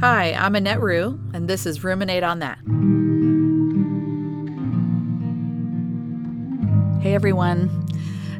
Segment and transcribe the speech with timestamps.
[0.00, 2.56] Hi, I'm Annette Rue, and this is Ruminate on That.
[7.02, 7.86] Hey everyone.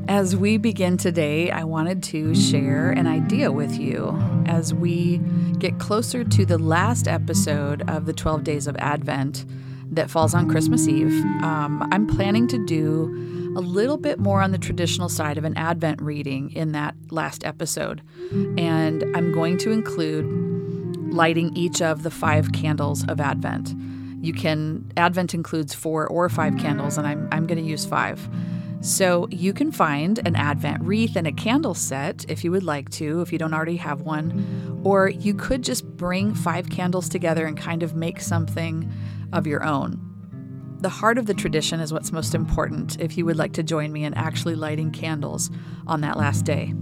[0.08, 5.18] As we begin today, I wanted to share an idea with you as we
[5.58, 9.44] get closer to the last episode of the 12 Days of Advent
[9.90, 11.12] that falls on Christmas Eve.
[11.42, 15.58] Um, I'm planning to do a little bit more on the traditional side of an
[15.58, 18.00] Advent reading in that last episode.
[18.56, 20.49] And I'm going to include
[21.10, 23.74] lighting each of the five candles of Advent.
[24.22, 28.28] You can, Advent includes four or five candles, and I'm, I'm going to use five.
[28.82, 32.88] So you can find an Advent wreath and a candle set if you would like
[32.90, 34.80] to, if you don't already have one.
[34.84, 38.90] Or you could just bring five candles together and kind of make something
[39.32, 40.06] of your own.
[40.80, 43.92] The heart of the tradition is what's most important if you would like to join
[43.92, 45.50] me in actually lighting candles
[45.86, 46.72] on that last day.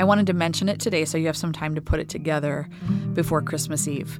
[0.00, 2.68] I wanted to mention it today so you have some time to put it together
[3.12, 4.18] before Christmas Eve.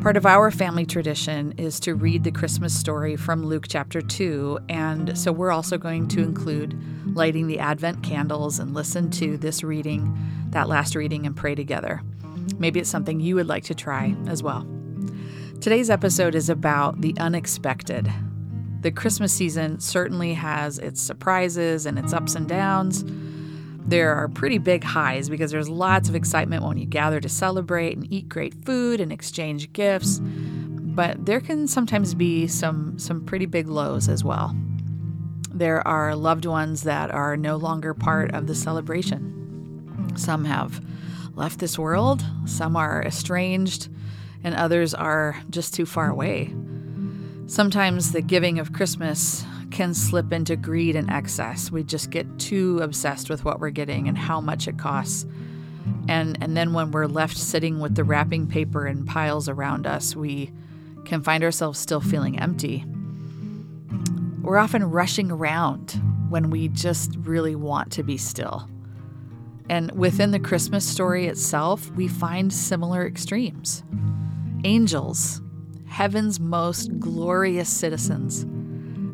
[0.00, 4.60] Part of our family tradition is to read the Christmas story from Luke chapter 2,
[4.68, 6.80] and so we're also going to include
[7.16, 10.16] lighting the Advent candles and listen to this reading,
[10.50, 12.02] that last reading, and pray together.
[12.58, 14.66] Maybe it's something you would like to try as well.
[15.60, 18.10] Today's episode is about the unexpected.
[18.82, 23.04] The Christmas season certainly has its surprises and its ups and downs.
[23.90, 27.96] There are pretty big highs because there's lots of excitement when you gather to celebrate
[27.96, 30.20] and eat great food and exchange gifts.
[30.22, 34.54] But there can sometimes be some some pretty big lows as well.
[35.52, 40.12] There are loved ones that are no longer part of the celebration.
[40.14, 40.80] Some have
[41.34, 43.88] left this world, some are estranged,
[44.44, 46.54] and others are just too far away.
[47.46, 51.70] Sometimes the giving of Christmas can slip into greed and excess.
[51.70, 55.26] We just get too obsessed with what we're getting and how much it costs.
[56.08, 60.14] And and then when we're left sitting with the wrapping paper in piles around us,
[60.14, 60.52] we
[61.04, 62.84] can find ourselves still feeling empty.
[64.42, 68.68] We're often rushing around when we just really want to be still.
[69.68, 73.84] And within the Christmas story itself, we find similar extremes.
[74.64, 75.40] Angels,
[75.86, 78.46] heaven's most glorious citizens,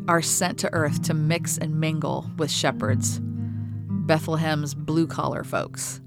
[0.08, 6.00] are sent to earth to mix and mingle with shepherds, Bethlehem's blue collar folks.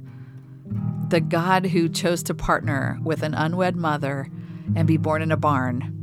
[1.10, 4.30] The God who chose to partner with an unwed mother
[4.76, 5.96] and be born in a barn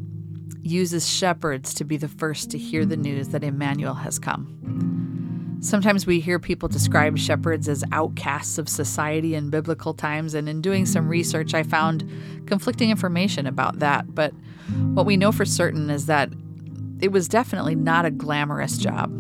[0.63, 5.59] uses shepherds to be the first to hear the news that Emmanuel has come.
[5.61, 10.61] Sometimes we hear people describe shepherds as outcasts of society in biblical times, and in
[10.61, 12.09] doing some research, I found
[12.47, 14.15] conflicting information about that.
[14.15, 14.35] But
[14.93, 16.31] what we know for certain is that
[17.01, 19.13] it was definitely not a glamorous job.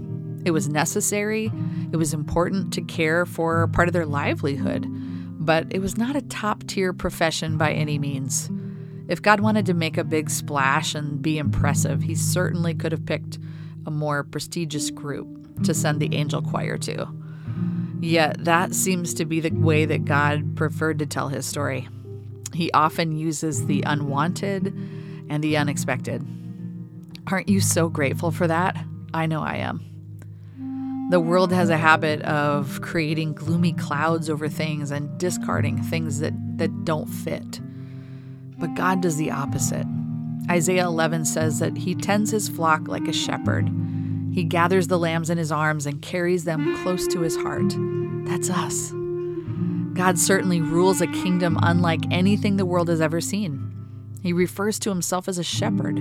[0.44, 1.50] It was necessary,
[1.92, 6.22] it was important to care for part of their livelihood, but it was not a
[6.22, 8.50] top tier profession by any means.
[9.08, 13.06] If God wanted to make a big splash and be impressive, he certainly could have
[13.06, 13.38] picked
[13.86, 17.06] a more prestigious group to send the angel choir to.
[18.00, 21.88] Yet that seems to be the way that God preferred to tell his story.
[22.52, 24.66] He often uses the unwanted
[25.28, 26.26] and the unexpected.
[27.28, 28.76] Aren't you so grateful for that?
[29.12, 29.82] I know I am.
[31.10, 36.34] The world has a habit of creating gloomy clouds over things and discarding things that,
[36.58, 37.60] that don't fit.
[38.58, 39.86] But God does the opposite.
[40.50, 43.70] Isaiah 11 says that He tends His flock like a shepherd.
[44.32, 47.72] He gathers the lambs in His arms and carries them close to His heart.
[48.24, 48.92] That's us.
[49.94, 53.72] God certainly rules a kingdom unlike anything the world has ever seen.
[54.22, 56.00] He refers to Himself as a shepherd.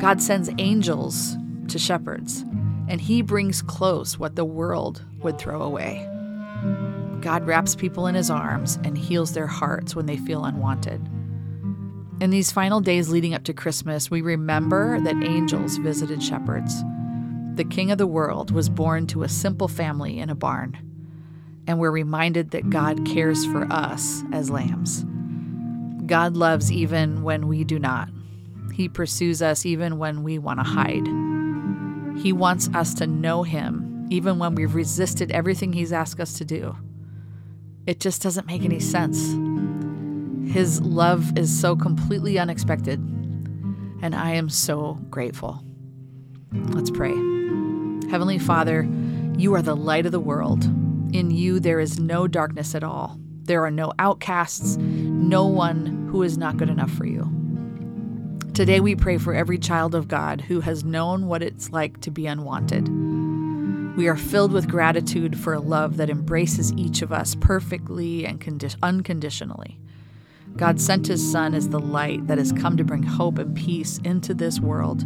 [0.00, 1.36] God sends angels
[1.68, 2.40] to shepherds,
[2.88, 6.08] and He brings close what the world would throw away.
[7.20, 11.06] God wraps people in His arms and heals their hearts when they feel unwanted.
[12.18, 16.82] In these final days leading up to Christmas, we remember that angels visited shepherds.
[17.56, 20.78] The King of the world was born to a simple family in a barn,
[21.66, 25.04] and we're reminded that God cares for us as lambs.
[26.06, 28.08] God loves even when we do not.
[28.72, 31.06] He pursues us even when we want to hide.
[32.22, 36.44] He wants us to know Him even when we've resisted everything He's asked us to
[36.44, 36.76] do.
[37.86, 39.18] It just doesn't make any sense.
[40.52, 45.62] His love is so completely unexpected, and I am so grateful.
[46.52, 47.14] Let's pray.
[48.10, 48.88] Heavenly Father,
[49.38, 50.64] you are the light of the world.
[51.14, 53.16] In you, there is no darkness at all.
[53.44, 57.39] There are no outcasts, no one who is not good enough for you.
[58.54, 62.10] Today, we pray for every child of God who has known what it's like to
[62.10, 62.88] be unwanted.
[63.96, 68.40] We are filled with gratitude for a love that embraces each of us perfectly and
[68.40, 69.78] condi- unconditionally.
[70.56, 73.98] God sent his Son as the light that has come to bring hope and peace
[74.04, 75.04] into this world.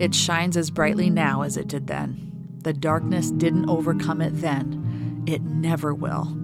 [0.00, 2.32] It shines as brightly now as it did then.
[2.62, 6.36] The darkness didn't overcome it then, it never will.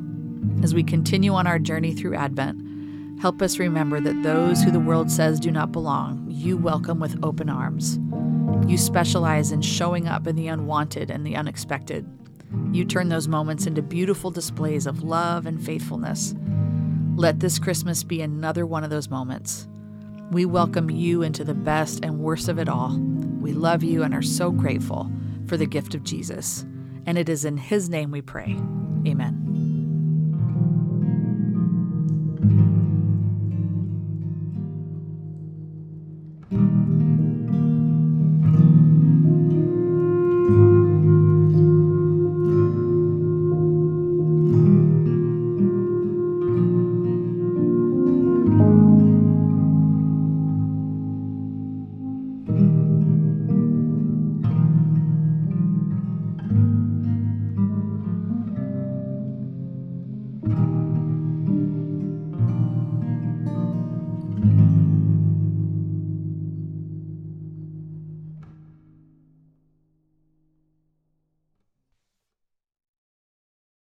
[0.63, 2.74] As we continue on our journey through Advent,
[3.21, 7.23] help us remember that those who the world says do not belong, you welcome with
[7.23, 7.99] open arms.
[8.67, 12.07] You specialize in showing up in the unwanted and the unexpected.
[12.73, 16.35] You turn those moments into beautiful displays of love and faithfulness.
[17.17, 19.69] Let this Christmas be another one of those moments.
[20.31, 22.99] We welcome you into the best and worst of it all.
[23.41, 25.11] We love you and are so grateful
[25.47, 26.65] for the gift of Jesus.
[27.07, 28.57] And it is in His name we pray.
[29.07, 29.64] Amen.